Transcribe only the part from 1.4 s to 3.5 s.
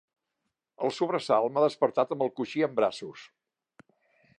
m'ha despertat amb el coixí en braços.